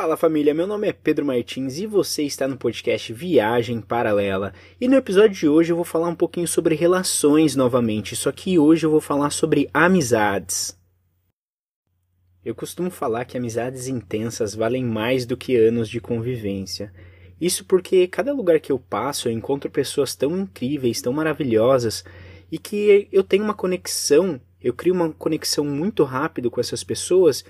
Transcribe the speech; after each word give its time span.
Fala 0.00 0.16
família, 0.16 0.54
meu 0.54 0.64
nome 0.64 0.86
é 0.86 0.92
Pedro 0.92 1.26
Martins 1.26 1.76
e 1.78 1.84
você 1.84 2.22
está 2.22 2.46
no 2.46 2.56
podcast 2.56 3.12
Viagem 3.12 3.80
Paralela. 3.80 4.54
E 4.80 4.86
no 4.86 4.94
episódio 4.94 5.36
de 5.36 5.48
hoje 5.48 5.72
eu 5.72 5.76
vou 5.76 5.84
falar 5.84 6.06
um 6.06 6.14
pouquinho 6.14 6.46
sobre 6.46 6.76
relações 6.76 7.56
novamente, 7.56 8.14
só 8.14 8.30
que 8.30 8.60
hoje 8.60 8.86
eu 8.86 8.92
vou 8.92 9.00
falar 9.00 9.30
sobre 9.30 9.68
amizades. 9.74 10.78
Eu 12.44 12.54
costumo 12.54 12.92
falar 12.92 13.24
que 13.24 13.36
amizades 13.36 13.88
intensas 13.88 14.54
valem 14.54 14.84
mais 14.84 15.26
do 15.26 15.36
que 15.36 15.56
anos 15.56 15.88
de 15.88 16.00
convivência. 16.00 16.94
Isso 17.40 17.64
porque 17.64 18.06
cada 18.06 18.32
lugar 18.32 18.60
que 18.60 18.70
eu 18.70 18.78
passo 18.78 19.28
eu 19.28 19.32
encontro 19.32 19.68
pessoas 19.68 20.14
tão 20.14 20.30
incríveis, 20.38 21.02
tão 21.02 21.12
maravilhosas 21.12 22.04
e 22.52 22.56
que 22.56 23.08
eu 23.10 23.24
tenho 23.24 23.42
uma 23.42 23.52
conexão, 23.52 24.40
eu 24.62 24.72
crio 24.72 24.94
uma 24.94 25.12
conexão 25.12 25.64
muito 25.64 26.04
rápido 26.04 26.52
com 26.52 26.60
essas 26.60 26.84
pessoas 26.84 27.44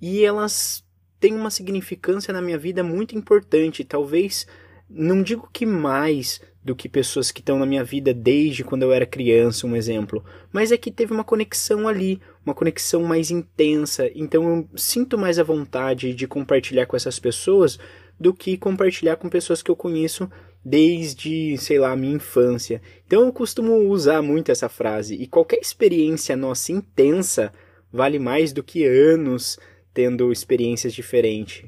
e 0.00 0.24
elas 0.24 0.84
têm 1.22 1.36
uma 1.36 1.52
significância 1.52 2.34
na 2.34 2.42
minha 2.42 2.58
vida 2.58 2.82
muito 2.82 3.16
importante, 3.16 3.84
talvez 3.84 4.44
não 4.90 5.22
digo 5.22 5.48
que 5.52 5.64
mais 5.64 6.40
do 6.64 6.74
que 6.74 6.88
pessoas 6.88 7.30
que 7.30 7.38
estão 7.38 7.60
na 7.60 7.64
minha 7.64 7.84
vida 7.84 8.12
desde 8.12 8.64
quando 8.64 8.82
eu 8.82 8.92
era 8.92 9.06
criança, 9.06 9.64
um 9.64 9.76
exemplo, 9.76 10.24
mas 10.52 10.72
é 10.72 10.76
que 10.76 10.90
teve 10.90 11.12
uma 11.12 11.22
conexão 11.22 11.86
ali, 11.86 12.20
uma 12.44 12.54
conexão 12.54 13.04
mais 13.04 13.30
intensa, 13.30 14.10
então 14.16 14.48
eu 14.48 14.68
sinto 14.76 15.16
mais 15.16 15.38
a 15.38 15.44
vontade 15.44 16.12
de 16.12 16.26
compartilhar 16.26 16.86
com 16.86 16.96
essas 16.96 17.20
pessoas 17.20 17.78
do 18.18 18.34
que 18.34 18.56
compartilhar 18.56 19.14
com 19.14 19.28
pessoas 19.28 19.62
que 19.62 19.70
eu 19.70 19.76
conheço 19.76 20.28
desde, 20.64 21.56
sei 21.56 21.78
lá, 21.78 21.92
a 21.92 21.96
minha 21.96 22.16
infância. 22.16 22.82
Então 23.06 23.22
eu 23.22 23.32
costumo 23.32 23.76
usar 23.88 24.22
muito 24.22 24.50
essa 24.50 24.68
frase, 24.68 25.14
e 25.14 25.28
qualquer 25.28 25.60
experiência 25.60 26.36
nossa 26.36 26.72
intensa 26.72 27.52
vale 27.92 28.18
mais 28.18 28.52
do 28.52 28.62
que 28.62 28.84
anos 28.84 29.56
tendo 29.92 30.32
experiências 30.32 30.92
diferentes. 30.92 31.64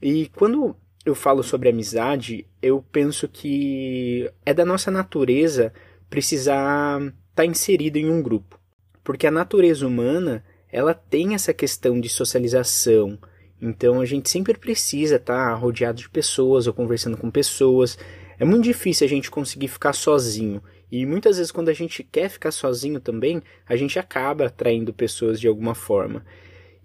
E 0.00 0.30
quando 0.34 0.76
eu 1.04 1.14
falo 1.14 1.42
sobre 1.42 1.68
amizade, 1.68 2.46
eu 2.62 2.84
penso 2.90 3.28
que 3.28 4.30
é 4.44 4.54
da 4.54 4.64
nossa 4.64 4.90
natureza 4.90 5.72
precisar 6.08 7.00
estar 7.00 7.12
tá 7.34 7.44
inserido 7.44 7.96
em 7.96 8.10
um 8.10 8.22
grupo. 8.22 8.58
Porque 9.02 9.26
a 9.26 9.30
natureza 9.30 9.86
humana, 9.86 10.44
ela 10.72 10.94
tem 10.94 11.34
essa 11.34 11.52
questão 11.52 12.00
de 12.00 12.08
socialização. 12.08 13.18
Então 13.60 14.00
a 14.00 14.06
gente 14.06 14.30
sempre 14.30 14.56
precisa 14.56 15.16
estar 15.16 15.50
tá 15.50 15.54
rodeado 15.54 16.00
de 16.00 16.08
pessoas 16.08 16.66
ou 16.66 16.72
conversando 16.72 17.16
com 17.16 17.30
pessoas. 17.30 17.98
É 18.38 18.44
muito 18.44 18.64
difícil 18.64 19.06
a 19.06 19.10
gente 19.10 19.30
conseguir 19.30 19.68
ficar 19.68 19.92
sozinho. 19.92 20.62
E 20.90 21.04
muitas 21.04 21.36
vezes 21.36 21.52
quando 21.52 21.68
a 21.68 21.74
gente 21.74 22.02
quer 22.02 22.28
ficar 22.28 22.50
sozinho 22.50 23.00
também, 23.00 23.42
a 23.66 23.76
gente 23.76 23.98
acaba 23.98 24.46
atraindo 24.46 24.92
pessoas 24.92 25.38
de 25.40 25.46
alguma 25.46 25.74
forma. 25.74 26.24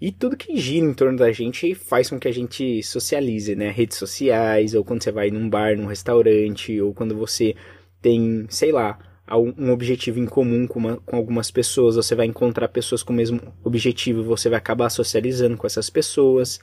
E 0.02 0.12
tudo 0.12 0.38
que 0.38 0.56
gira 0.56 0.86
em 0.86 0.94
torno 0.94 1.18
da 1.18 1.32
gente 1.32 1.76
faz 1.76 2.10
com 2.10 2.20
que 2.20 2.28
a 2.28 2.34
gente 2.34 2.82
socialize, 2.84 3.54
né? 3.56 3.70
Redes 3.70 3.98
sociais, 3.98 4.74
ou 4.74 4.84
quando 4.84 5.04
você 5.04 5.12
vai 5.12 5.30
num 5.30 5.50
bar, 5.50 5.78
num 5.78 5.88
restaurante, 5.88 6.80
ou 6.80 6.94
quando 6.94 7.16
você 7.16 7.54
tem, 8.02 8.46
sei 8.50 8.72
lá, 8.72 8.98
um 9.38 9.72
objetivo 9.72 10.20
em 10.20 10.26
comum 10.26 10.66
com, 10.66 10.80
uma, 10.80 10.98
com 10.98 11.16
algumas 11.16 11.52
pessoas, 11.52 11.96
você 11.96 12.16
vai 12.16 12.26
encontrar 12.26 12.70
pessoas 12.70 13.04
com 13.04 13.14
o 13.14 13.16
mesmo 13.16 13.42
objetivo, 13.64 14.24
você 14.24 14.50
vai 14.50 14.58
acabar 14.58 14.90
socializando 14.90 15.58
com 15.58 15.68
essas 15.68 15.90
pessoas. 15.90 16.60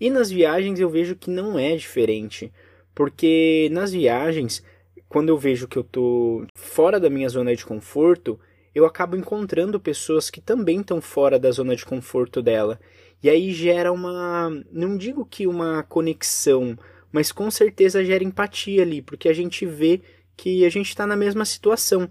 E 0.00 0.10
nas 0.10 0.30
viagens 0.30 0.78
eu 0.80 0.90
vejo 0.90 1.14
que 1.14 1.30
não 1.30 1.58
é 1.58 1.76
diferente, 1.76 2.52
porque 2.94 3.68
nas 3.72 3.92
viagens, 3.92 4.62
quando 5.08 5.28
eu 5.28 5.38
vejo 5.38 5.68
que 5.68 5.76
eu 5.76 5.84
tô 5.84 6.44
fora 6.56 6.98
da 6.98 7.08
minha 7.08 7.28
zona 7.28 7.54
de 7.54 7.64
conforto, 7.64 8.38
eu 8.74 8.84
acabo 8.84 9.16
encontrando 9.16 9.78
pessoas 9.78 10.28
que 10.28 10.40
também 10.40 10.80
estão 10.80 11.00
fora 11.00 11.38
da 11.38 11.50
zona 11.50 11.76
de 11.76 11.84
conforto 11.84 12.42
dela. 12.42 12.80
E 13.22 13.30
aí 13.30 13.52
gera 13.52 13.92
uma, 13.92 14.50
não 14.70 14.96
digo 14.96 15.24
que 15.24 15.46
uma 15.46 15.82
conexão, 15.84 16.76
mas 17.12 17.30
com 17.30 17.50
certeza 17.50 18.04
gera 18.04 18.24
empatia 18.24 18.82
ali, 18.82 19.00
porque 19.00 19.28
a 19.28 19.32
gente 19.32 19.64
vê 19.64 20.02
que 20.36 20.64
a 20.64 20.68
gente 20.68 20.88
está 20.88 21.06
na 21.06 21.16
mesma 21.16 21.44
situação. 21.44 22.10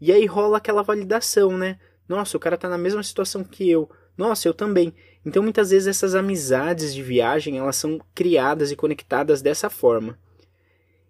E 0.00 0.12
aí 0.12 0.26
rola 0.26 0.58
aquela 0.58 0.82
validação, 0.82 1.56
né? 1.56 1.78
Nossa, 2.08 2.36
o 2.36 2.40
cara 2.40 2.56
está 2.56 2.68
na 2.68 2.76
mesma 2.76 3.02
situação 3.02 3.44
que 3.44 3.70
eu. 3.70 3.88
Nossa, 4.16 4.48
eu 4.48 4.52
também. 4.52 4.92
Então 5.24 5.42
muitas 5.42 5.70
vezes 5.70 5.86
essas 5.86 6.14
amizades 6.14 6.92
de 6.92 7.02
viagem, 7.02 7.58
elas 7.58 7.76
são 7.76 8.00
criadas 8.14 8.72
e 8.72 8.76
conectadas 8.76 9.40
dessa 9.40 9.70
forma. 9.70 10.18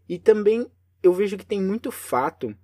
E 0.09 0.19
também 0.19 0.67
eu 1.03 1.13
vejo 1.13 1.37
que 1.37 1.47
tem 1.47 1.61
muito 1.61 1.91
fato 1.91 2.55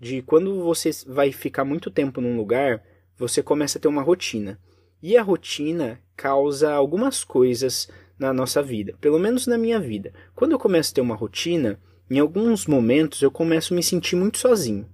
de 0.00 0.22
quando 0.22 0.62
você 0.62 0.90
vai 1.06 1.30
ficar 1.30 1.64
muito 1.64 1.90
tempo 1.90 2.20
num 2.20 2.36
lugar, 2.36 2.82
você 3.18 3.42
começa 3.42 3.78
a 3.78 3.80
ter 3.80 3.88
uma 3.88 4.02
rotina. 4.02 4.58
E 5.02 5.16
a 5.16 5.22
rotina 5.22 6.00
causa 6.16 6.72
algumas 6.72 7.22
coisas 7.22 7.88
na 8.18 8.32
nossa 8.32 8.62
vida, 8.62 8.94
pelo 9.00 9.18
menos 9.18 9.46
na 9.46 9.58
minha 9.58 9.78
vida. 9.78 10.12
Quando 10.34 10.52
eu 10.52 10.58
começo 10.58 10.90
a 10.90 10.94
ter 10.94 11.00
uma 11.00 11.14
rotina, 11.14 11.78
em 12.10 12.18
alguns 12.18 12.66
momentos 12.66 13.22
eu 13.22 13.30
começo 13.30 13.72
a 13.72 13.76
me 13.76 13.82
sentir 13.82 14.16
muito 14.16 14.38
sozinho. 14.38 14.88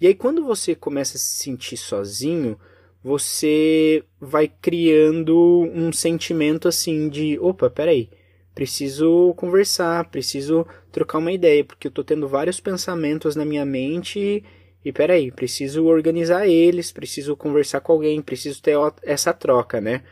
E 0.00 0.06
aí 0.06 0.14
quando 0.14 0.44
você 0.44 0.74
começa 0.74 1.16
a 1.16 1.20
se 1.20 1.42
sentir 1.42 1.76
sozinho, 1.76 2.58
você 3.02 4.04
vai 4.20 4.48
criando 4.48 5.70
um 5.72 5.92
sentimento 5.92 6.66
assim 6.66 7.08
de, 7.08 7.38
opa, 7.38 7.70
peraí, 7.70 8.10
preciso 8.56 9.34
conversar, 9.34 10.08
preciso 10.08 10.66
trocar 10.90 11.18
uma 11.18 11.30
ideia, 11.30 11.62
porque 11.62 11.88
eu 11.88 11.90
tô 11.90 12.02
tendo 12.02 12.26
vários 12.26 12.58
pensamentos 12.58 13.36
na 13.36 13.44
minha 13.44 13.66
mente 13.66 14.18
e, 14.18 14.44
e 14.82 14.90
peraí, 14.90 15.30
preciso 15.30 15.84
organizar 15.84 16.48
eles, 16.48 16.90
preciso 16.90 17.36
conversar 17.36 17.82
com 17.82 17.92
alguém, 17.92 18.22
preciso 18.22 18.62
ter 18.62 18.74
essa 19.02 19.34
troca, 19.34 19.78
né? 19.78 20.02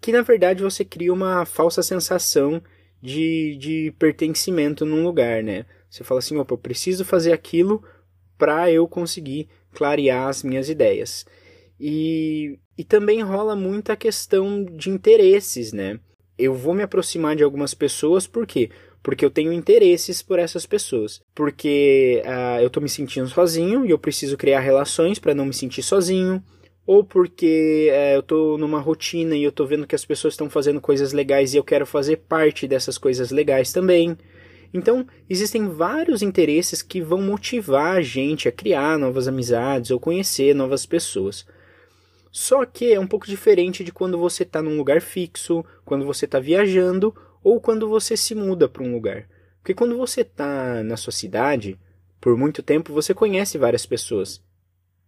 Que 0.00 0.12
na 0.12 0.22
verdade 0.22 0.62
você 0.62 0.84
cria 0.84 1.12
uma 1.12 1.44
falsa 1.44 1.82
sensação 1.82 2.62
de, 3.02 3.56
de 3.56 3.92
pertencimento 3.98 4.86
num 4.86 5.02
lugar, 5.02 5.42
né? 5.42 5.66
Você 5.90 6.04
fala 6.04 6.20
assim, 6.20 6.36
opa, 6.36 6.54
eu 6.54 6.58
preciso 6.58 7.04
fazer 7.04 7.32
aquilo 7.32 7.82
para 8.38 8.70
eu 8.70 8.86
conseguir 8.86 9.48
clarear 9.74 10.28
as 10.28 10.44
minhas 10.44 10.68
ideias. 10.68 11.26
E, 11.80 12.60
e 12.78 12.84
também 12.84 13.22
rola 13.22 13.56
muita 13.56 13.96
questão 13.96 14.64
de 14.64 14.88
interesses, 14.88 15.72
né? 15.72 15.98
Eu 16.38 16.54
vou 16.54 16.74
me 16.74 16.82
aproximar 16.82 17.34
de 17.34 17.42
algumas 17.42 17.74
pessoas, 17.74 18.26
por 18.26 18.46
quê? 18.46 18.70
Porque 19.02 19.24
eu 19.24 19.30
tenho 19.30 19.52
interesses 19.52 20.20
por 20.20 20.38
essas 20.38 20.66
pessoas. 20.66 21.22
Porque 21.34 22.22
uh, 22.24 22.60
eu 22.60 22.66
estou 22.66 22.82
me 22.82 22.88
sentindo 22.88 23.28
sozinho 23.28 23.86
e 23.86 23.90
eu 23.90 23.98
preciso 23.98 24.36
criar 24.36 24.60
relações 24.60 25.18
para 25.18 25.34
não 25.34 25.46
me 25.46 25.54
sentir 25.54 25.82
sozinho. 25.82 26.42
Ou 26.86 27.02
porque 27.02 27.88
uh, 27.90 28.14
eu 28.14 28.20
estou 28.20 28.58
numa 28.58 28.80
rotina 28.80 29.36
e 29.36 29.42
eu 29.42 29.50
estou 29.50 29.66
vendo 29.66 29.86
que 29.86 29.94
as 29.94 30.04
pessoas 30.04 30.34
estão 30.34 30.50
fazendo 30.50 30.80
coisas 30.80 31.12
legais 31.12 31.54
e 31.54 31.56
eu 31.56 31.64
quero 31.64 31.86
fazer 31.86 32.16
parte 32.28 32.66
dessas 32.66 32.98
coisas 32.98 33.30
legais 33.30 33.72
também. 33.72 34.16
Então, 34.74 35.06
existem 35.30 35.68
vários 35.68 36.20
interesses 36.20 36.82
que 36.82 37.00
vão 37.00 37.22
motivar 37.22 37.96
a 37.96 38.02
gente 38.02 38.48
a 38.48 38.52
criar 38.52 38.98
novas 38.98 39.28
amizades 39.28 39.90
ou 39.90 40.00
conhecer 40.00 40.54
novas 40.54 40.84
pessoas. 40.84 41.46
Só 42.36 42.66
que 42.66 42.92
é 42.92 43.00
um 43.00 43.06
pouco 43.06 43.26
diferente 43.26 43.82
de 43.82 43.90
quando 43.90 44.18
você 44.18 44.42
está 44.42 44.60
num 44.60 44.76
lugar 44.76 45.00
fixo, 45.00 45.64
quando 45.86 46.04
você 46.04 46.26
está 46.26 46.38
viajando 46.38 47.16
ou 47.42 47.58
quando 47.58 47.88
você 47.88 48.14
se 48.14 48.34
muda 48.34 48.68
para 48.68 48.82
um 48.82 48.92
lugar. 48.92 49.26
Porque 49.58 49.72
quando 49.72 49.96
você 49.96 50.20
está 50.20 50.84
na 50.84 50.98
sua 50.98 51.14
cidade, 51.14 51.80
por 52.20 52.36
muito 52.36 52.62
tempo 52.62 52.92
você 52.92 53.14
conhece 53.14 53.56
várias 53.56 53.86
pessoas. 53.86 54.44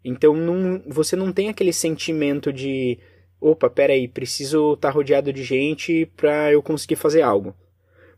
Então 0.03 0.35
não, 0.35 0.83
você 0.87 1.17
não 1.17 1.31
tem 1.31 1.51
aquele 1.51 1.71
sentimento 1.71 2.51
de 2.51 2.99
opa, 3.39 3.69
peraí, 3.69 4.09
preciso 4.09 4.73
estar 4.73 4.89
tá 4.89 4.95
rodeado 4.95 5.31
de 5.31 5.45
gente 5.45 6.11
para 6.17 6.51
eu 6.51 6.63
conseguir 6.63 6.97
fazer 6.97 7.21
algo. 7.21 7.55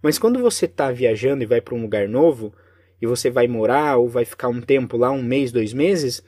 Mas 0.01 0.21
quando 0.21 0.39
você 0.39 0.67
está 0.67 0.93
viajando 0.93 1.43
e 1.43 1.47
vai 1.47 1.61
para 1.61 1.75
um 1.75 1.83
lugar 1.83 2.09
novo, 2.09 2.55
e 3.03 3.09
você 3.09 3.29
vai 3.29 3.49
morar 3.49 3.97
ou 3.97 4.09
vai 4.09 4.25
ficar 4.25 4.47
um 4.47 4.61
tempo 4.61 4.97
lá, 4.97 5.11
um 5.11 5.21
mês, 5.21 5.51
dois 5.51 5.73
meses, 5.73 6.23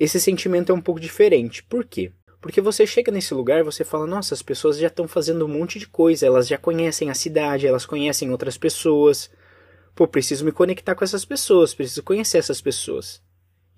esse 0.00 0.18
sentimento 0.18 0.72
é 0.72 0.74
um 0.74 0.80
pouco 0.80 0.98
diferente. 0.98 1.62
Por 1.62 1.84
quê? 1.84 2.10
Porque 2.44 2.60
você 2.60 2.86
chega 2.86 3.10
nesse 3.10 3.32
lugar 3.32 3.64
você 3.64 3.84
fala, 3.84 4.06
nossa, 4.06 4.34
as 4.34 4.42
pessoas 4.42 4.76
já 4.76 4.88
estão 4.88 5.08
fazendo 5.08 5.46
um 5.46 5.48
monte 5.48 5.78
de 5.78 5.88
coisa, 5.88 6.26
elas 6.26 6.46
já 6.46 6.58
conhecem 6.58 7.08
a 7.08 7.14
cidade, 7.14 7.66
elas 7.66 7.86
conhecem 7.86 8.30
outras 8.30 8.58
pessoas. 8.58 9.30
Pô, 9.94 10.06
preciso 10.06 10.44
me 10.44 10.52
conectar 10.52 10.94
com 10.94 11.02
essas 11.02 11.24
pessoas, 11.24 11.72
preciso 11.72 12.02
conhecer 12.02 12.36
essas 12.36 12.60
pessoas. 12.60 13.22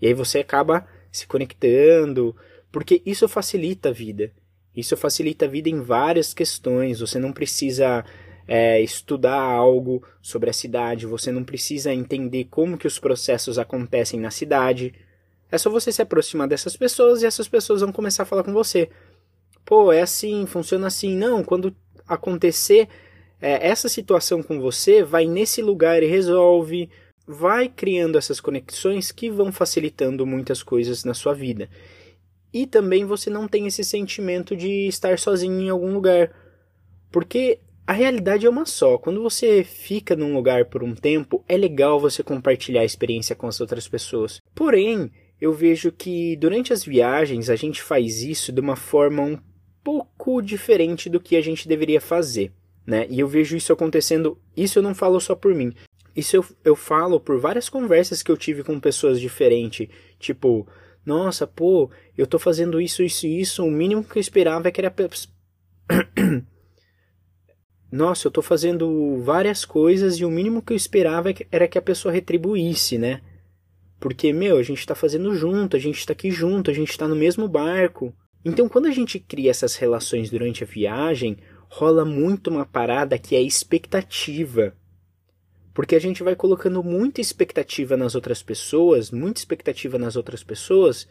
E 0.02 0.08
aí 0.08 0.14
você 0.14 0.40
acaba 0.40 0.84
se 1.12 1.28
conectando, 1.28 2.34
porque 2.72 3.00
isso 3.06 3.28
facilita 3.28 3.90
a 3.90 3.92
vida. 3.92 4.32
Isso 4.74 4.96
facilita 4.96 5.44
a 5.44 5.48
vida 5.48 5.68
em 5.68 5.80
várias 5.80 6.34
questões. 6.34 6.98
Você 6.98 7.20
não 7.20 7.32
precisa 7.32 8.04
é, 8.48 8.80
estudar 8.80 9.42
algo 9.42 10.02
sobre 10.20 10.50
a 10.50 10.52
cidade, 10.52 11.06
você 11.06 11.30
não 11.30 11.44
precisa 11.44 11.94
entender 11.94 12.48
como 12.50 12.76
que 12.76 12.88
os 12.88 12.98
processos 12.98 13.60
acontecem 13.60 14.18
na 14.18 14.32
cidade. 14.32 14.92
É 15.50 15.58
só 15.58 15.70
você 15.70 15.92
se 15.92 16.02
aproximar 16.02 16.48
dessas 16.48 16.76
pessoas 16.76 17.22
e 17.22 17.26
essas 17.26 17.48
pessoas 17.48 17.80
vão 17.80 17.92
começar 17.92 18.24
a 18.24 18.26
falar 18.26 18.42
com 18.42 18.52
você. 18.52 18.90
Pô, 19.64 19.92
é 19.92 20.02
assim, 20.02 20.46
funciona 20.46 20.86
assim. 20.86 21.16
Não, 21.16 21.42
quando 21.44 21.74
acontecer 22.06 22.88
é, 23.40 23.68
essa 23.68 23.88
situação 23.88 24.42
com 24.42 24.60
você, 24.60 25.02
vai 25.02 25.26
nesse 25.26 25.62
lugar 25.62 26.02
e 26.02 26.06
resolve. 26.06 26.90
Vai 27.26 27.68
criando 27.68 28.16
essas 28.18 28.40
conexões 28.40 29.10
que 29.10 29.28
vão 29.28 29.50
facilitando 29.50 30.24
muitas 30.26 30.62
coisas 30.62 31.04
na 31.04 31.14
sua 31.14 31.34
vida. 31.34 31.68
E 32.52 32.66
também 32.66 33.04
você 33.04 33.28
não 33.28 33.48
tem 33.48 33.66
esse 33.66 33.82
sentimento 33.84 34.56
de 34.56 34.86
estar 34.86 35.18
sozinho 35.18 35.60
em 35.60 35.68
algum 35.68 35.92
lugar. 35.92 36.30
Porque 37.10 37.58
A 37.88 37.92
realidade 37.92 38.44
é 38.44 38.50
uma 38.50 38.66
só. 38.66 38.98
Quando 38.98 39.22
você 39.22 39.62
fica 39.62 40.16
num 40.16 40.34
lugar 40.34 40.64
por 40.64 40.82
um 40.82 40.92
tempo, 40.92 41.44
é 41.48 41.56
legal 41.56 42.00
você 42.00 42.20
compartilhar 42.20 42.80
a 42.80 42.84
experiência 42.84 43.36
com 43.36 43.46
as 43.46 43.60
outras 43.60 43.86
pessoas. 43.86 44.40
Porém, 44.54 45.12
eu 45.40 45.52
vejo 45.52 45.92
que 45.92 46.36
durante 46.36 46.72
as 46.72 46.84
viagens 46.84 47.50
a 47.50 47.56
gente 47.56 47.82
faz 47.82 48.22
isso 48.22 48.50
de 48.52 48.60
uma 48.60 48.76
forma 48.76 49.22
um 49.22 49.38
pouco 49.84 50.40
diferente 50.40 51.08
do 51.08 51.20
que 51.20 51.36
a 51.36 51.40
gente 51.40 51.68
deveria 51.68 52.00
fazer, 52.00 52.52
né? 52.86 53.06
E 53.08 53.20
eu 53.20 53.28
vejo 53.28 53.56
isso 53.56 53.72
acontecendo. 53.72 54.38
Isso 54.56 54.78
eu 54.78 54.82
não 54.82 54.94
falo 54.94 55.20
só 55.20 55.34
por 55.34 55.54
mim. 55.54 55.72
Isso 56.14 56.36
eu, 56.36 56.44
eu 56.64 56.74
falo 56.74 57.20
por 57.20 57.38
várias 57.38 57.68
conversas 57.68 58.22
que 58.22 58.30
eu 58.30 58.36
tive 58.36 58.64
com 58.64 58.80
pessoas 58.80 59.20
diferentes. 59.20 59.88
Tipo, 60.18 60.66
nossa, 61.04 61.46
pô, 61.46 61.90
eu 62.16 62.26
tô 62.26 62.38
fazendo 62.38 62.80
isso, 62.80 63.02
isso 63.02 63.26
e 63.26 63.40
isso. 63.40 63.62
O 63.64 63.70
mínimo 63.70 64.02
que 64.02 64.16
eu 64.16 64.20
esperava 64.20 64.68
é 64.68 64.70
que 64.70 64.80
era. 64.80 64.92
nossa, 67.92 68.26
eu 68.26 68.30
tô 68.30 68.40
fazendo 68.40 69.22
várias 69.22 69.66
coisas 69.66 70.16
e 70.16 70.24
o 70.24 70.30
mínimo 70.30 70.62
que 70.62 70.72
eu 70.72 70.76
esperava 70.76 71.32
era 71.52 71.68
que 71.68 71.78
a 71.78 71.82
pessoa 71.82 72.12
retribuísse, 72.12 72.96
né? 72.96 73.20
Porque, 74.06 74.32
meu, 74.32 74.56
a 74.56 74.62
gente 74.62 74.86
tá 74.86 74.94
fazendo 74.94 75.34
junto, 75.34 75.74
a 75.74 75.80
gente 75.80 76.06
tá 76.06 76.12
aqui 76.12 76.30
junto, 76.30 76.70
a 76.70 76.72
gente 76.72 76.96
tá 76.96 77.08
no 77.08 77.16
mesmo 77.16 77.48
barco. 77.48 78.14
Então, 78.44 78.68
quando 78.68 78.86
a 78.86 78.92
gente 78.92 79.18
cria 79.18 79.50
essas 79.50 79.74
relações 79.74 80.30
durante 80.30 80.62
a 80.62 80.66
viagem, 80.66 81.38
rola 81.68 82.04
muito 82.04 82.48
uma 82.48 82.64
parada 82.64 83.18
que 83.18 83.34
é 83.34 83.42
expectativa. 83.42 84.76
Porque 85.74 85.96
a 85.96 85.98
gente 85.98 86.22
vai 86.22 86.36
colocando 86.36 86.84
muita 86.84 87.20
expectativa 87.20 87.96
nas 87.96 88.14
outras 88.14 88.44
pessoas, 88.44 89.10
muita 89.10 89.40
expectativa 89.40 89.98
nas 89.98 90.14
outras 90.14 90.44
pessoas, 90.44 91.08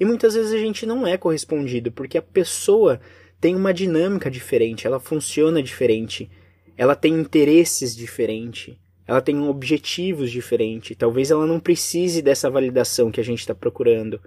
e 0.00 0.04
muitas 0.04 0.34
vezes 0.34 0.52
a 0.52 0.58
gente 0.58 0.84
não 0.84 1.06
é 1.06 1.16
correspondido, 1.16 1.92
porque 1.92 2.18
a 2.18 2.22
pessoa 2.22 3.00
tem 3.40 3.54
uma 3.54 3.72
dinâmica 3.72 4.28
diferente, 4.28 4.84
ela 4.84 4.98
funciona 4.98 5.62
diferente, 5.62 6.28
ela 6.76 6.96
tem 6.96 7.14
interesses 7.14 7.94
diferentes, 7.94 8.76
ela 9.06 9.20
tem 9.20 9.40
objetivos 9.42 10.30
diferentes. 10.30 10.96
Talvez 10.96 11.30
ela 11.30 11.46
não 11.46 11.58
precise 11.58 12.22
dessa 12.22 12.50
validação 12.50 13.10
que 13.10 13.20
a 13.20 13.24
gente 13.24 13.40
está 13.40 13.54
procurando. 13.54 14.20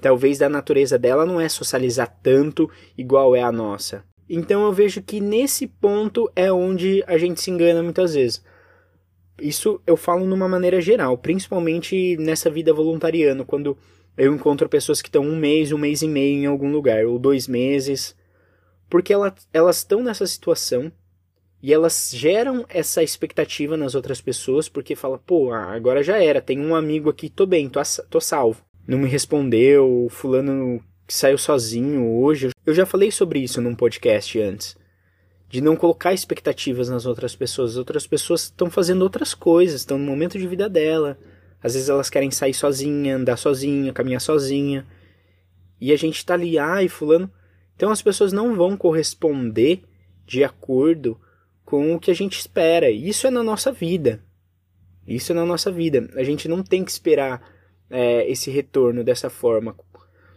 Talvez 0.00 0.38
da 0.38 0.48
natureza 0.48 0.98
dela 0.98 1.26
não 1.26 1.40
é 1.40 1.48
socializar 1.48 2.18
tanto 2.22 2.70
igual 2.96 3.34
é 3.34 3.42
a 3.42 3.52
nossa. 3.52 4.04
Então 4.28 4.64
eu 4.64 4.72
vejo 4.72 5.02
que 5.02 5.20
nesse 5.20 5.66
ponto 5.66 6.30
é 6.36 6.52
onde 6.52 7.02
a 7.06 7.16
gente 7.16 7.40
se 7.40 7.50
engana 7.50 7.82
muitas 7.82 8.14
vezes. 8.14 8.44
Isso 9.40 9.80
eu 9.86 9.96
falo 9.96 10.26
numa 10.26 10.48
maneira 10.48 10.80
geral, 10.80 11.16
principalmente 11.16 12.16
nessa 12.18 12.50
vida 12.50 12.72
voluntariana, 12.72 13.44
quando 13.44 13.78
eu 14.16 14.34
encontro 14.34 14.68
pessoas 14.68 15.00
que 15.00 15.08
estão 15.08 15.22
um 15.22 15.36
mês, 15.36 15.70
um 15.70 15.78
mês 15.78 16.02
e 16.02 16.08
meio 16.08 16.42
em 16.42 16.46
algum 16.46 16.72
lugar, 16.72 17.06
ou 17.06 17.18
dois 17.18 17.46
meses, 17.46 18.16
porque 18.90 19.12
ela, 19.12 19.32
elas 19.52 19.78
estão 19.78 20.02
nessa 20.02 20.26
situação 20.26 20.92
e 21.62 21.72
elas 21.72 22.10
geram 22.14 22.64
essa 22.68 23.02
expectativa 23.02 23.76
nas 23.76 23.94
outras 23.94 24.20
pessoas, 24.20 24.68
porque 24.68 24.94
fala, 24.94 25.18
pô, 25.18 25.52
agora 25.52 26.02
já 26.02 26.22
era, 26.22 26.40
tem 26.40 26.60
um 26.60 26.74
amigo 26.74 27.10
aqui, 27.10 27.28
tô 27.28 27.46
bem, 27.46 27.68
tô, 27.68 27.80
tô 28.08 28.20
salvo. 28.20 28.62
Não 28.86 28.98
me 28.98 29.08
respondeu, 29.08 30.06
fulano 30.10 30.82
saiu 31.06 31.38
sozinho 31.38 32.06
hoje. 32.06 32.50
Eu 32.64 32.74
já 32.74 32.86
falei 32.86 33.10
sobre 33.10 33.40
isso 33.40 33.60
num 33.60 33.74
podcast 33.74 34.40
antes 34.40 34.76
de 35.48 35.60
não 35.62 35.76
colocar 35.76 36.12
expectativas 36.12 36.88
nas 36.88 37.06
outras 37.06 37.34
pessoas. 37.34 37.72
As 37.72 37.76
outras 37.78 38.06
pessoas 38.06 38.44
estão 38.44 38.70
fazendo 38.70 39.02
outras 39.02 39.32
coisas, 39.32 39.80
estão 39.80 39.98
no 39.98 40.04
momento 40.04 40.38
de 40.38 40.46
vida 40.46 40.68
dela. 40.68 41.18
Às 41.62 41.74
vezes 41.74 41.88
elas 41.88 42.10
querem 42.10 42.30
sair 42.30 42.54
sozinha, 42.54 43.16
andar 43.16 43.36
sozinha, 43.36 43.92
caminhar 43.92 44.20
sozinha. 44.20 44.86
E 45.80 45.92
a 45.92 45.96
gente 45.96 46.24
tá 46.24 46.34
ali, 46.34 46.58
ai, 46.58 46.88
fulano. 46.88 47.30
Então 47.74 47.90
as 47.90 48.02
pessoas 48.02 48.32
não 48.32 48.54
vão 48.54 48.76
corresponder 48.76 49.82
de 50.26 50.44
acordo 50.44 51.18
com 51.68 51.94
o 51.94 52.00
que 52.00 52.10
a 52.10 52.14
gente 52.14 52.38
espera. 52.38 52.90
Isso 52.90 53.26
é 53.26 53.30
na 53.30 53.42
nossa 53.42 53.70
vida. 53.70 54.24
Isso 55.06 55.32
é 55.32 55.34
na 55.34 55.44
nossa 55.44 55.70
vida. 55.70 56.08
A 56.14 56.24
gente 56.24 56.48
não 56.48 56.62
tem 56.62 56.82
que 56.82 56.90
esperar 56.90 57.46
é, 57.90 58.26
esse 58.26 58.50
retorno 58.50 59.04
dessa 59.04 59.28
forma. 59.28 59.76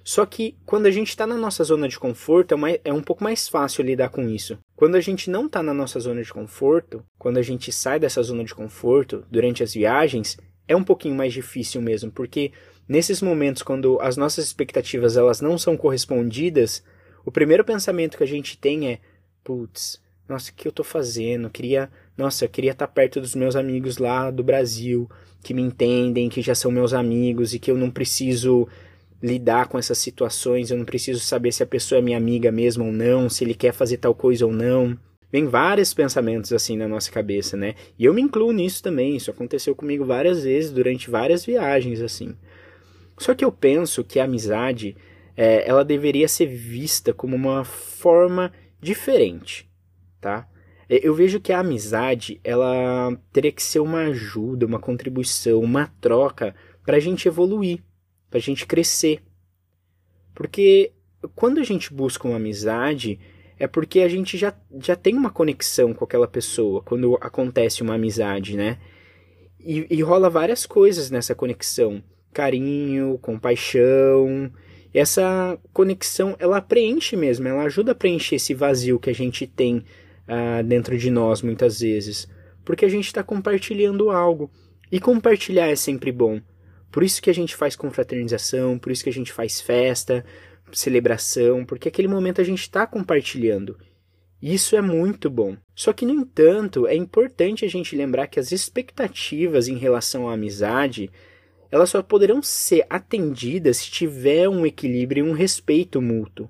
Só 0.04 0.26
que 0.26 0.58
quando 0.66 0.88
a 0.88 0.92
gente 0.92 1.08
está 1.08 1.26
na 1.26 1.38
nossa 1.38 1.64
zona 1.64 1.88
de 1.88 1.98
conforto, 1.98 2.54
é, 2.68 2.82
é 2.84 2.92
um 2.92 3.02
pouco 3.02 3.24
mais 3.24 3.48
fácil 3.48 3.86
lidar 3.86 4.10
com 4.10 4.28
isso. 4.28 4.60
Quando 4.76 4.96
a 4.96 5.00
gente 5.00 5.30
não 5.30 5.46
está 5.46 5.64
na 5.64 5.74
nossa 5.74 6.02
zona 6.02 6.22
de 6.22 6.34
conforto, 6.34 7.02
quando 7.18 7.38
a 7.38 7.42
gente 7.42 7.72
sai 7.72 7.98
dessa 7.98 8.22
zona 8.22 8.44
de 8.44 8.54
conforto 8.54 9.24
durante 9.32 9.64
as 9.64 9.74
viagens, 9.74 10.38
é 10.68 10.76
um 10.76 10.84
pouquinho 10.84 11.16
mais 11.16 11.32
difícil 11.32 11.82
mesmo, 11.82 12.12
porque 12.12 12.52
nesses 12.90 13.22
momentos 13.22 13.64
quando 13.64 13.98
as 14.02 14.18
nossas 14.18 14.44
expectativas 14.44 15.16
elas 15.16 15.40
não 15.40 15.58
são 15.58 15.78
correspondidas, 15.78 16.84
o 17.24 17.32
primeiro 17.32 17.64
pensamento 17.64 18.18
que 18.18 18.24
a 18.24 18.28
gente 18.28 18.58
tem 18.58 18.90
é, 18.90 19.00
putz, 19.46 20.01
nossa, 20.32 20.52
o 20.52 20.54
que 20.54 20.68
eu 20.68 20.72
estou 20.72 20.86
fazendo? 20.86 21.50
queria, 21.50 21.90
nossa, 22.18 22.46
eu 22.46 22.50
queria 22.50 22.72
estar 22.72 22.88
tá 22.88 22.94
perto 22.94 23.20
dos 23.20 23.36
meus 23.36 23.56
amigos 23.56 23.98
lá 23.98 24.32
do 24.32 24.44
Brasil, 24.44 25.10
que 25.44 25.54
me 25.54 25.62
entendem, 25.62 26.30
que 26.30 26.42
já 26.42 26.56
são 26.56 26.72
meus 26.72 26.94
amigos 26.94 27.54
e 27.54 27.60
que 27.60 27.70
eu 27.70 27.78
não 27.78 27.92
preciso 27.92 28.68
lidar 29.22 29.68
com 29.68 29.78
essas 29.78 29.98
situações, 29.98 30.72
eu 30.72 30.78
não 30.78 30.86
preciso 30.86 31.20
saber 31.20 31.52
se 31.52 31.62
a 31.62 31.68
pessoa 31.68 32.00
é 32.00 32.02
minha 32.02 32.18
amiga 32.18 32.52
mesmo 32.52 32.86
ou 32.86 32.92
não, 32.92 33.30
se 33.30 33.44
ele 33.44 33.54
quer 33.54 33.74
fazer 33.74 33.98
tal 33.98 34.16
coisa 34.16 34.46
ou 34.46 34.54
não. 34.54 34.98
Vem 35.32 35.48
vários 35.48 35.94
pensamentos 35.94 36.52
assim 36.52 36.76
na 36.76 36.88
nossa 36.88 37.12
cabeça, 37.12 37.56
né? 37.56 37.76
E 37.98 38.06
eu 38.06 38.14
me 38.14 38.22
incluo 38.22 38.52
nisso 38.52 38.82
também, 38.82 39.16
isso 39.16 39.32
aconteceu 39.32 39.76
comigo 39.76 40.06
várias 40.06 40.44
vezes 40.44 40.72
durante 40.72 41.10
várias 41.10 41.46
viagens 41.46 42.02
assim. 42.02 42.36
Só 43.18 43.36
que 43.36 43.46
eu 43.46 43.52
penso 43.52 44.04
que 44.04 44.20
a 44.20 44.24
amizade, 44.24 44.96
é, 45.38 45.68
ela 45.68 45.86
deveria 45.86 46.28
ser 46.28 46.48
vista 46.48 47.14
como 47.14 47.36
uma 47.36 47.64
forma 47.64 48.52
diferente, 48.82 49.70
tá? 50.22 50.48
É, 50.88 51.06
eu 51.06 51.14
vejo 51.14 51.42
que 51.42 51.52
a 51.52 51.60
amizade, 51.60 52.40
ela 52.44 53.18
teria 53.34 53.52
que 53.52 53.64
ser 53.64 53.80
uma 53.80 54.04
ajuda, 54.06 54.66
uma 54.66 54.80
contribuição, 54.80 55.60
uma 55.60 55.88
troca 56.00 56.56
para 56.86 56.96
a 56.96 57.00
gente 57.00 57.28
evoluir 57.28 57.84
para 58.32 58.40
a 58.40 58.42
gente 58.42 58.66
crescer. 58.66 59.22
Porque 60.34 60.94
quando 61.36 61.60
a 61.60 61.64
gente 61.64 61.94
busca 61.94 62.26
uma 62.28 62.38
amizade, 62.38 63.20
é 63.60 63.68
porque 63.68 64.00
a 64.00 64.08
gente 64.08 64.38
já, 64.38 64.56
já 64.80 64.96
tem 64.96 65.14
uma 65.14 65.30
conexão 65.30 65.94
com 65.94 66.06
aquela 66.06 66.28
pessoa 66.28 66.82
quando 66.82 67.16
acontece 67.22 67.84
uma 67.84 67.96
amizade, 67.96 68.56
né? 68.56 68.80
E, 69.60 69.86
e 69.92 70.02
rola 70.02 70.30
várias 70.30 70.66
coisas 70.66 71.12
nessa 71.12 71.36
conexão: 71.36 72.02
carinho, 72.34 73.20
compaixão. 73.22 74.52
Essa 74.94 75.60
conexão 75.72 76.36
ela 76.40 76.60
preenche 76.60 77.16
mesmo, 77.16 77.48
ela 77.48 77.64
ajuda 77.64 77.92
a 77.92 77.96
preencher 77.96 78.36
esse 78.36 78.54
vazio 78.54 79.00
que 79.00 79.10
a 79.10 79.14
gente 79.14 79.46
tem 79.46 79.86
uh, 80.28 80.64
dentro 80.64 80.98
de 80.98 81.10
nós 81.10 81.42
muitas 81.42 81.80
vezes, 81.80 82.28
porque 82.64 82.86
a 82.86 82.90
gente 82.90 83.08
está 83.08 83.24
compartilhando 83.24 84.10
algo. 84.10 84.52
E 84.92 85.00
compartilhar 85.00 85.68
é 85.68 85.76
sempre 85.76 86.12
bom. 86.12 86.42
Por 86.92 87.04
isso 87.04 87.22
que 87.22 87.30
a 87.30 87.34
gente 87.34 87.56
faz 87.56 87.76
confraternização, 87.76 88.78
por 88.78 88.92
isso 88.92 89.04
que 89.04 89.10
a 89.10 89.14
gente 89.14 89.32
faz 89.32 89.62
festa, 89.62 90.26
celebração, 90.74 91.64
porque 91.64 91.88
aquele 91.88 92.08
momento 92.08 92.42
a 92.42 92.44
gente 92.44 92.62
está 92.62 92.86
compartilhando. 92.86 93.78
Isso 94.42 94.76
é 94.76 94.82
muito 94.82 95.30
bom. 95.30 95.56
Só 95.74 95.94
que, 95.94 96.06
no 96.06 96.14
entanto, 96.14 96.88
é 96.88 96.96
importante 96.96 97.64
a 97.64 97.70
gente 97.70 97.96
lembrar 97.96 98.28
que 98.28 98.40
as 98.40 98.52
expectativas 98.52 99.68
em 99.68 99.78
relação 99.78 100.28
à 100.28 100.34
amizade 100.34 101.10
elas 101.72 101.90
só 101.90 102.04
poderão 102.04 102.42
ser 102.42 102.86
atendidas 102.90 103.78
se 103.78 103.90
tiver 103.90 104.50
um 104.50 104.66
equilíbrio 104.66 105.26
e 105.26 105.30
um 105.30 105.34
respeito 105.34 106.02
mútuo. 106.02 106.50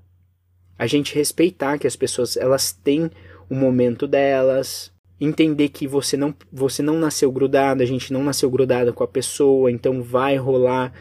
A 0.77 0.87
gente 0.87 1.13
respeitar 1.13 1.77
que 1.77 1.85
as 1.85 1.95
pessoas 1.95 2.35
elas 2.35 2.71
têm 2.71 3.11
o 3.51 3.55
momento 3.55 4.07
delas, 4.07 4.93
entender 5.19 5.67
que 5.67 5.85
você 5.85 6.15
não, 6.15 6.33
você 6.49 6.81
não 6.81 6.97
nasceu 6.97 7.29
grudado, 7.29 7.83
a 7.83 7.85
gente 7.85 8.13
não 8.13 8.23
nasceu 8.23 8.49
grudado 8.49 8.93
com 8.93 9.03
a 9.03 9.07
pessoa, 9.07 9.69
então 9.69 10.01
vai 10.01 10.37
rolar 10.37 10.93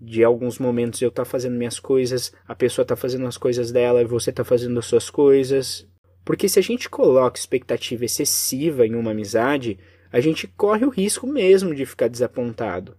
de 0.00 0.22
alguns 0.22 0.60
momentos 0.60 1.02
eu 1.02 1.10
tá 1.10 1.24
fazendo 1.24 1.56
minhas 1.56 1.80
coisas, 1.80 2.32
a 2.46 2.54
pessoa 2.54 2.84
está 2.84 2.94
fazendo 2.94 3.26
as 3.26 3.36
coisas 3.36 3.72
dela 3.72 4.00
e 4.00 4.04
você 4.04 4.30
está 4.30 4.44
fazendo 4.44 4.78
as 4.78 4.86
suas 4.86 5.10
coisas. 5.10 5.84
Porque 6.24 6.48
se 6.48 6.60
a 6.60 6.62
gente 6.62 6.88
coloca 6.88 7.40
expectativa 7.40 8.04
excessiva 8.04 8.86
em 8.86 8.94
uma 8.94 9.10
amizade, 9.10 9.76
a 10.12 10.20
gente 10.20 10.46
corre 10.46 10.86
o 10.86 10.90
risco 10.90 11.26
mesmo 11.26 11.74
de 11.74 11.84
ficar 11.84 12.06
desapontado. 12.06 12.96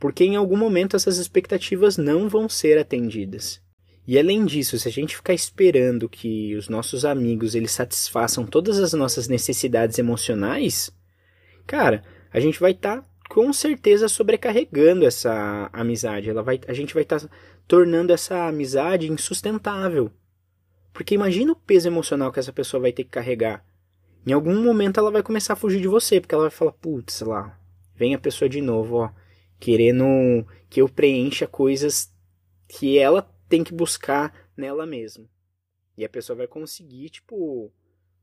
Porque 0.00 0.24
em 0.24 0.36
algum 0.36 0.56
momento 0.56 0.96
essas 0.96 1.18
expectativas 1.18 1.98
não 1.98 2.26
vão 2.26 2.48
ser 2.48 2.78
atendidas. 2.78 3.60
E 4.06 4.18
além 4.18 4.44
disso, 4.44 4.78
se 4.78 4.86
a 4.86 4.92
gente 4.92 5.16
ficar 5.16 5.32
esperando 5.32 6.08
que 6.08 6.54
os 6.56 6.68
nossos 6.68 7.04
amigos 7.04 7.54
eles 7.54 7.70
satisfaçam 7.70 8.44
todas 8.44 8.78
as 8.78 8.92
nossas 8.92 9.28
necessidades 9.28 9.98
emocionais, 9.98 10.90
cara, 11.66 12.04
a 12.30 12.38
gente 12.38 12.60
vai 12.60 12.72
estar 12.72 13.00
tá, 13.00 13.08
com 13.30 13.50
certeza 13.52 14.06
sobrecarregando 14.06 15.06
essa 15.06 15.70
amizade. 15.72 16.28
Ela 16.28 16.42
vai, 16.42 16.60
a 16.68 16.74
gente 16.74 16.92
vai 16.92 17.02
estar 17.02 17.20
tá 17.20 17.28
tornando 17.66 18.12
essa 18.12 18.46
amizade 18.46 19.10
insustentável. 19.10 20.10
Porque 20.92 21.14
imagina 21.14 21.52
o 21.52 21.56
peso 21.56 21.88
emocional 21.88 22.30
que 22.30 22.38
essa 22.38 22.52
pessoa 22.52 22.82
vai 22.82 22.92
ter 22.92 23.04
que 23.04 23.10
carregar. 23.10 23.64
Em 24.26 24.32
algum 24.32 24.62
momento 24.62 25.00
ela 25.00 25.10
vai 25.10 25.22
começar 25.22 25.54
a 25.54 25.56
fugir 25.56 25.80
de 25.80 25.88
você, 25.88 26.20
porque 26.20 26.34
ela 26.34 26.44
vai 26.44 26.50
falar, 26.50 26.72
putz, 26.72 27.20
lá, 27.22 27.58
vem 27.96 28.14
a 28.14 28.18
pessoa 28.18 28.48
de 28.48 28.60
novo, 28.60 28.96
ó, 28.96 29.10
querendo 29.58 30.46
que 30.68 30.80
eu 30.80 30.88
preencha 30.88 31.46
coisas 31.46 32.12
que 32.68 32.98
ela 32.98 33.22
tem 33.54 33.62
que 33.62 33.72
buscar 33.72 34.34
nela 34.56 34.84
mesma. 34.84 35.30
E 35.96 36.04
a 36.04 36.08
pessoa 36.08 36.36
vai 36.36 36.48
conseguir, 36.48 37.08
tipo, 37.08 37.72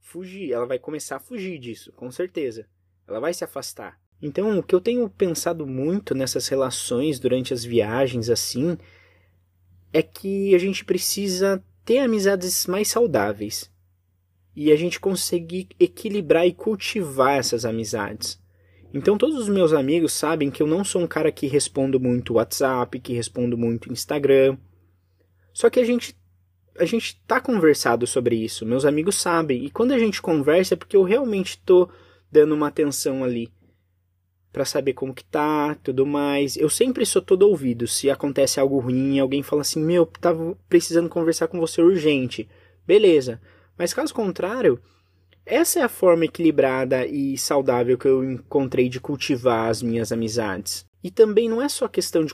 fugir, 0.01 0.51
ela 0.51 0.65
vai 0.65 0.77
começar 0.77 1.15
a 1.15 1.19
fugir 1.21 1.57
disso, 1.57 1.89
com 1.93 2.11
certeza. 2.11 2.67
Ela 3.07 3.21
vai 3.21 3.33
se 3.33 3.45
afastar. 3.45 3.97
Então, 4.21 4.59
o 4.59 4.61
que 4.61 4.75
eu 4.75 4.81
tenho 4.81 5.09
pensado 5.09 5.65
muito 5.65 6.13
nessas 6.13 6.49
relações 6.49 7.17
durante 7.17 7.53
as 7.53 7.63
viagens 7.63 8.29
assim 8.29 8.77
é 9.93 10.03
que 10.03 10.53
a 10.53 10.57
gente 10.57 10.83
precisa 10.83 11.63
ter 11.85 11.99
amizades 11.99 12.67
mais 12.67 12.89
saudáveis 12.89 13.71
e 14.53 14.69
a 14.69 14.75
gente 14.75 14.99
conseguir 14.99 15.69
equilibrar 15.79 16.45
e 16.45 16.51
cultivar 16.51 17.39
essas 17.39 17.63
amizades. 17.63 18.37
Então 18.93 19.17
todos 19.17 19.37
os 19.37 19.47
meus 19.47 19.71
amigos 19.71 20.11
sabem 20.11 20.51
que 20.51 20.61
eu 20.61 20.67
não 20.67 20.83
sou 20.83 21.01
um 21.01 21.07
cara 21.07 21.31
que 21.31 21.47
respondo 21.47 22.01
muito 22.01 22.33
WhatsApp, 22.33 22.99
que 22.99 23.13
respondo 23.13 23.57
muito 23.57 23.89
Instagram. 23.89 24.57
Só 25.53 25.69
que 25.69 25.79
a 25.79 25.83
gente 25.83 26.15
a 26.79 26.85
gente 26.85 27.21
tá 27.27 27.39
conversado 27.39 28.07
sobre 28.07 28.35
isso, 28.35 28.65
meus 28.65 28.85
amigos 28.85 29.15
sabem. 29.15 29.65
E 29.65 29.69
quando 29.69 29.91
a 29.91 29.99
gente 29.99 30.21
conversa 30.21 30.73
é 30.73 30.77
porque 30.77 30.95
eu 30.95 31.03
realmente 31.03 31.59
tô 31.59 31.89
dando 32.31 32.55
uma 32.55 32.67
atenção 32.67 33.23
ali 33.23 33.51
para 34.51 34.65
saber 34.65 34.93
como 34.93 35.13
que 35.13 35.23
tá, 35.23 35.75
tudo 35.83 36.05
mais. 36.05 36.57
Eu 36.57 36.69
sempre 36.69 37.05
sou 37.05 37.21
todo 37.21 37.47
ouvido. 37.47 37.87
Se 37.87 38.09
acontece 38.09 38.59
algo 38.59 38.79
ruim, 38.79 39.19
alguém 39.19 39.43
fala 39.43 39.61
assim: 39.61 39.83
"Meu, 39.83 40.05
tava 40.05 40.57
precisando 40.67 41.09
conversar 41.09 41.47
com 41.47 41.59
você 41.59 41.81
urgente". 41.81 42.49
Beleza. 42.85 43.41
Mas 43.77 43.93
caso 43.93 44.13
contrário, 44.13 44.79
essa 45.45 45.79
é 45.79 45.83
a 45.83 45.89
forma 45.89 46.25
equilibrada 46.25 47.05
e 47.05 47.37
saudável 47.37 47.97
que 47.97 48.07
eu 48.07 48.23
encontrei 48.23 48.89
de 48.89 48.99
cultivar 48.99 49.69
as 49.69 49.81
minhas 49.81 50.11
amizades. 50.11 50.85
E 51.03 51.09
também 51.09 51.49
não 51.49 51.61
é 51.61 51.67
só 51.67 51.87
questão 51.87 52.23
de 52.23 52.33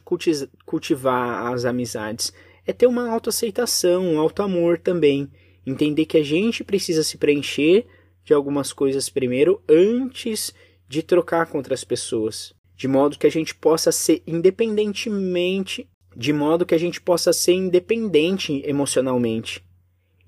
cultivar 0.66 1.54
as 1.54 1.64
amizades, 1.64 2.34
é 2.68 2.74
ter 2.74 2.86
uma 2.86 3.10
autoaceitação, 3.10 4.06
um 4.06 4.20
auto-amor 4.20 4.78
também. 4.78 5.32
Entender 5.66 6.06
que 6.06 6.18
a 6.18 6.24
gente 6.24 6.64
precisa 6.64 7.02
se 7.02 7.18
preencher 7.18 7.88
de 8.24 8.34
algumas 8.34 8.74
coisas 8.74 9.10
primeiro 9.10 9.62
antes 9.70 10.54
de 10.88 11.02
trocar 11.02 11.48
com 11.48 11.58
outras 11.58 11.86
pessoas. 11.86 12.54
De 12.76 12.88
modo 12.88 13.18
que 13.18 13.26
a 13.26 13.32
gente 13.32 13.56
possa 13.56 13.92
ser 13.92 14.22
independentemente, 14.28 15.88
de 16.16 16.34
modo 16.34 16.66
que 16.66 16.76
a 16.76 16.78
gente 16.78 17.00
possa 17.00 17.32
ser 17.32 17.54
independente 17.54 18.62
emocionalmente 18.66 19.64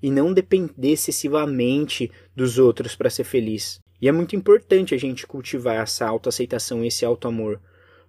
e 0.02 0.10
não 0.10 0.32
depender 0.32 0.92
excessivamente 0.92 2.10
dos 2.34 2.58
outros 2.58 2.96
para 2.96 3.10
ser 3.10 3.24
feliz. 3.24 3.78
E 4.00 4.08
é 4.08 4.12
muito 4.12 4.34
importante 4.34 4.94
a 4.94 4.98
gente 4.98 5.26
cultivar 5.26 5.76
essa 5.76 6.06
autoaceitação 6.06 6.82
e 6.82 6.88
esse 6.88 7.04
auto-amor, 7.04 7.60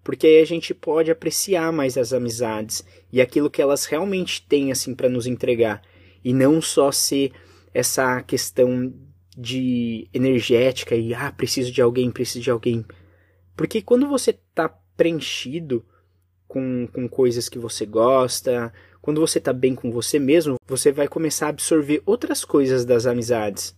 porque 0.04 0.28
aí 0.28 0.42
a 0.42 0.46
gente 0.46 0.74
pode 0.74 1.12
apreciar 1.12 1.72
mais 1.72 1.98
as 1.98 2.14
amizades 2.14 2.84
e 3.12 3.22
aquilo 3.22 3.50
que 3.50 3.62
elas 3.62 3.86
realmente 3.86 4.46
têm 4.48 4.72
assim 4.72 4.96
para 4.96 5.10
nos 5.10 5.28
entregar, 5.28 5.82
e 6.24 6.34
não 6.34 6.62
só 6.62 6.92
ser 6.92 7.32
essa 7.74 8.22
questão 8.22 8.94
de 9.38 10.08
energética 10.14 10.96
e 10.96 11.14
ah, 11.14 11.32
preciso 11.32 11.72
de 11.72 11.82
alguém, 11.82 12.12
preciso 12.12 12.44
de 12.44 12.52
alguém. 12.52 12.86
Porque 13.56 13.82
quando 13.82 14.08
você 14.08 14.32
está 14.32 14.70
preenchido 14.96 15.86
com, 16.48 16.88
com 16.92 17.08
coisas 17.08 17.48
que 17.48 17.58
você 17.58 17.86
gosta, 17.86 18.74
quando 19.02 19.22
você 19.22 19.38
está 19.38 19.54
bem 19.54 19.74
com 19.74 19.92
você 19.92 20.20
mesmo, 20.20 20.58
você 20.68 20.92
vai 20.92 21.08
começar 21.08 21.48
a 21.48 21.50
absorver 21.50 22.04
outras 22.06 22.46
coisas 22.46 22.86
das 22.86 23.06
amizades. 23.06 23.76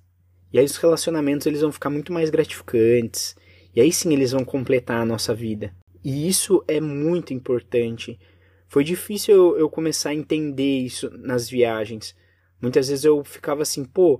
E 0.52 0.60
aí 0.60 0.66
os 0.66 0.78
relacionamentos 0.78 1.48
eles 1.48 1.62
vão 1.62 1.72
ficar 1.72 1.90
muito 1.90 2.12
mais 2.12 2.30
gratificantes. 2.30 3.36
E 3.76 3.82
aí 3.82 3.92
sim 3.92 4.14
eles 4.14 4.32
vão 4.32 4.44
completar 4.44 5.02
a 5.02 5.06
nossa 5.06 5.34
vida. 5.34 5.74
E 6.04 6.28
isso 6.28 6.64
é 6.68 6.82
muito 6.82 7.34
importante. 7.34 8.20
Foi 8.68 8.84
difícil 8.84 9.36
eu, 9.36 9.60
eu 9.60 9.70
começar 9.70 10.10
a 10.10 10.16
entender 10.16 10.80
isso 10.80 11.10
nas 11.12 11.50
viagens. 11.50 12.16
Muitas 12.62 12.88
vezes 12.88 13.06
eu 13.06 13.24
ficava 13.24 13.62
assim, 13.62 13.86
pô, 13.86 14.20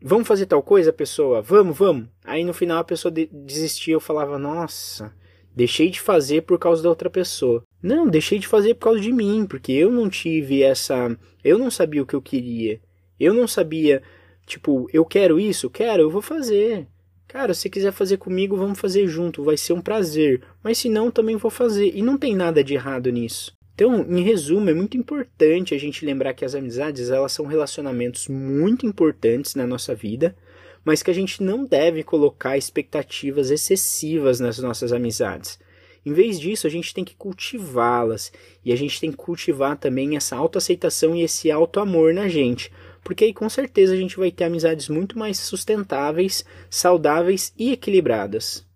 vamos 0.00 0.26
fazer 0.26 0.46
tal 0.46 0.62
coisa, 0.62 0.92
pessoa? 0.92 1.42
Vamos, 1.42 1.76
vamos. 1.76 2.08
Aí 2.24 2.44
no 2.44 2.54
final 2.54 2.78
a 2.78 2.84
pessoa 2.84 3.12
desistia, 3.12 3.94
eu 3.94 4.00
falava, 4.00 4.38
nossa, 4.38 5.14
deixei 5.54 5.90
de 5.90 6.00
fazer 6.00 6.42
por 6.42 6.58
causa 6.58 6.82
da 6.82 6.88
outra 6.88 7.10
pessoa. 7.10 7.62
Não, 7.82 8.08
deixei 8.08 8.38
de 8.38 8.46
fazer 8.46 8.74
por 8.74 8.84
causa 8.84 9.00
de 9.00 9.12
mim, 9.12 9.46
porque 9.46 9.72
eu 9.72 9.90
não 9.90 10.08
tive 10.08 10.62
essa. 10.62 11.16
Eu 11.42 11.58
não 11.58 11.70
sabia 11.70 12.02
o 12.02 12.06
que 12.06 12.14
eu 12.14 12.22
queria. 12.22 12.80
Eu 13.18 13.34
não 13.34 13.46
sabia, 13.46 14.02
tipo, 14.46 14.88
eu 14.92 15.04
quero 15.04 15.38
isso? 15.38 15.68
Quero, 15.70 16.02
eu 16.02 16.10
vou 16.10 16.22
fazer. 16.22 16.88
Cara, 17.32 17.54
se 17.54 17.70
quiser 17.70 17.92
fazer 17.92 18.18
comigo, 18.18 18.58
vamos 18.58 18.78
fazer 18.78 19.08
junto, 19.08 19.42
vai 19.42 19.56
ser 19.56 19.72
um 19.72 19.80
prazer. 19.80 20.42
Mas 20.62 20.76
se 20.76 20.90
não, 20.90 21.10
também 21.10 21.34
vou 21.34 21.50
fazer. 21.50 21.90
E 21.94 22.02
não 22.02 22.18
tem 22.18 22.36
nada 22.36 22.62
de 22.62 22.74
errado 22.74 23.10
nisso. 23.10 23.56
Então, 23.74 24.04
em 24.06 24.20
resumo, 24.20 24.68
é 24.68 24.74
muito 24.74 24.98
importante 24.98 25.74
a 25.74 25.78
gente 25.78 26.04
lembrar 26.04 26.34
que 26.34 26.44
as 26.44 26.54
amizades, 26.54 27.08
elas 27.08 27.32
são 27.32 27.46
relacionamentos 27.46 28.28
muito 28.28 28.84
importantes 28.84 29.54
na 29.54 29.66
nossa 29.66 29.94
vida, 29.94 30.36
mas 30.84 31.02
que 31.02 31.10
a 31.10 31.14
gente 31.14 31.42
não 31.42 31.64
deve 31.64 32.02
colocar 32.02 32.58
expectativas 32.58 33.50
excessivas 33.50 34.38
nas 34.38 34.58
nossas 34.58 34.92
amizades. 34.92 35.58
Em 36.04 36.12
vez 36.12 36.38
disso, 36.38 36.66
a 36.66 36.70
gente 36.70 36.92
tem 36.92 37.02
que 37.02 37.14
cultivá-las 37.14 38.30
e 38.62 38.74
a 38.74 38.76
gente 38.76 39.00
tem 39.00 39.10
que 39.10 39.16
cultivar 39.16 39.78
também 39.78 40.16
essa 40.16 40.36
autoaceitação 40.36 41.16
e 41.16 41.22
esse 41.22 41.50
auto-amor 41.50 42.12
na 42.12 42.28
gente, 42.28 42.70
porque 43.04 43.24
aí 43.24 43.34
com 43.34 43.48
certeza 43.48 43.94
a 43.94 43.96
gente 43.96 44.16
vai 44.16 44.30
ter 44.30 44.44
amizades 44.44 44.88
muito 44.88 45.18
mais 45.18 45.38
sustentáveis, 45.38 46.44
saudáveis 46.70 47.52
e 47.58 47.72
equilibradas. 47.72 48.66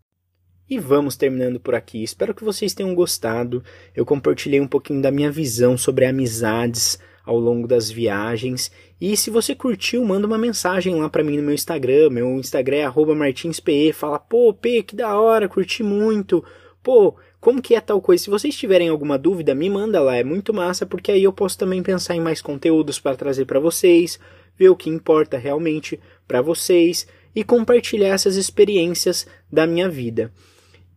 E 0.68 0.78
vamos 0.78 1.16
terminando 1.16 1.60
por 1.60 1.76
aqui. 1.76 2.02
Espero 2.02 2.34
que 2.34 2.42
vocês 2.42 2.74
tenham 2.74 2.94
gostado. 2.94 3.62
Eu 3.94 4.04
compartilhei 4.04 4.60
um 4.60 4.66
pouquinho 4.66 5.00
da 5.00 5.12
minha 5.12 5.30
visão 5.30 5.78
sobre 5.78 6.04
amizades 6.06 6.98
ao 7.24 7.38
longo 7.38 7.68
das 7.68 7.88
viagens. 7.88 8.70
E 9.00 9.16
se 9.16 9.30
você 9.30 9.54
curtiu, 9.54 10.04
manda 10.04 10.26
uma 10.26 10.38
mensagem 10.38 10.96
lá 10.96 11.08
para 11.08 11.22
mim 11.22 11.36
no 11.36 11.42
meu 11.44 11.54
Instagram. 11.54 12.10
Meu 12.10 12.28
Instagram 12.38 12.78
é 12.78 13.14
martinspe. 13.14 13.92
Fala, 13.92 14.18
pô, 14.18 14.52
P, 14.52 14.82
que 14.82 14.96
da 14.96 15.16
hora, 15.20 15.48
curti 15.48 15.84
muito 15.84 16.44
pô, 16.86 17.16
como 17.40 17.60
que 17.60 17.74
é 17.74 17.80
tal 17.80 18.00
coisa? 18.00 18.22
Se 18.22 18.30
vocês 18.30 18.56
tiverem 18.56 18.88
alguma 18.88 19.18
dúvida, 19.18 19.56
me 19.56 19.68
manda 19.68 20.00
lá, 20.00 20.14
é 20.14 20.22
muito 20.22 20.54
massa, 20.54 20.86
porque 20.86 21.10
aí 21.10 21.24
eu 21.24 21.32
posso 21.32 21.58
também 21.58 21.82
pensar 21.82 22.14
em 22.14 22.20
mais 22.20 22.40
conteúdos 22.40 23.00
para 23.00 23.16
trazer 23.16 23.44
para 23.44 23.58
vocês, 23.58 24.20
ver 24.56 24.68
o 24.68 24.76
que 24.76 24.88
importa 24.88 25.36
realmente 25.36 25.98
para 26.28 26.40
vocês 26.40 27.04
e 27.34 27.42
compartilhar 27.42 28.10
essas 28.10 28.36
experiências 28.36 29.26
da 29.50 29.66
minha 29.66 29.88
vida. 29.88 30.30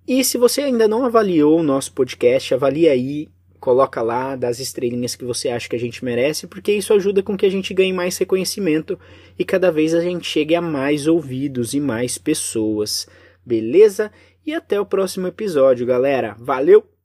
E 0.08 0.24
se 0.24 0.38
você 0.38 0.62
ainda 0.62 0.88
não 0.88 1.04
avaliou 1.04 1.60
o 1.60 1.64
nosso 1.64 1.92
podcast, 1.94 2.54
avalie 2.54 2.88
aí, 2.88 3.28
coloca 3.60 4.00
lá 4.04 4.36
das 4.36 4.60
estrelinhas 4.60 5.16
que 5.16 5.26
você 5.26 5.50
acha 5.50 5.68
que 5.68 5.76
a 5.76 5.80
gente 5.80 6.06
merece, 6.06 6.46
porque 6.46 6.72
isso 6.72 6.94
ajuda 6.94 7.24
com 7.24 7.36
que 7.36 7.48
a 7.48 7.52
gente 7.52 7.74
ganhe 7.74 7.92
mais 7.92 8.16
reconhecimento 8.16 9.00
e 9.40 9.44
cada 9.44 9.72
vez 9.72 9.96
a 9.96 10.02
gente 10.02 10.28
chegue 10.28 10.54
a 10.54 10.62
mais 10.62 11.08
ouvidos 11.08 11.74
e 11.74 11.80
mais 11.80 12.20
pessoas. 12.20 13.08
Beleza? 13.44 14.12
E 14.46 14.54
até 14.54 14.80
o 14.80 14.86
próximo 14.86 15.28
episódio, 15.28 15.86
galera. 15.86 16.36
Valeu! 16.40 16.99